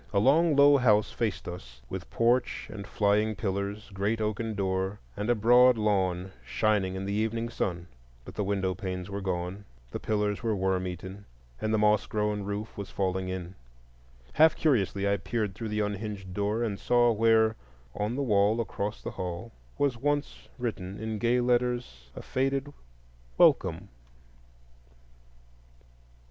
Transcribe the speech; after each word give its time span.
A 0.11 0.17
long 0.19 0.55
low 0.55 0.77
house 0.77 1.11
faced 1.11 1.47
us, 1.47 1.79
with 1.87 2.09
porch 2.09 2.65
and 2.71 2.87
flying 2.87 3.35
pillars, 3.35 3.91
great 3.93 4.19
oaken 4.19 4.55
door, 4.55 4.99
and 5.15 5.29
a 5.29 5.35
broad 5.35 5.77
lawn 5.77 6.31
shining 6.43 6.95
in 6.95 7.05
the 7.05 7.13
evening 7.13 7.49
sun. 7.49 7.85
But 8.25 8.33
the 8.33 8.43
window 8.43 8.73
panes 8.73 9.11
were 9.11 9.21
gone, 9.21 9.63
the 9.91 9.99
pillars 9.99 10.41
were 10.41 10.55
worm 10.55 10.87
eaten, 10.87 11.25
and 11.61 11.71
the 11.71 11.77
moss 11.77 12.07
grown 12.07 12.41
roof 12.41 12.75
was 12.79 12.89
falling 12.89 13.29
in. 13.29 13.53
Half 14.33 14.55
curiously 14.55 15.07
I 15.07 15.17
peered 15.17 15.53
through 15.53 15.69
the 15.69 15.81
unhinged 15.81 16.33
door, 16.33 16.63
and 16.63 16.79
saw 16.79 17.11
where, 17.11 17.55
on 17.93 18.15
the 18.15 18.23
wall 18.23 18.59
across 18.59 19.03
the 19.03 19.11
hall, 19.11 19.51
was 19.77 19.97
written 20.57 20.97
in 20.97 21.09
once 21.09 21.19
gay 21.21 21.39
letters 21.41 22.09
a 22.15 22.23
faded 22.23 22.73
"Welcome." 23.37 23.89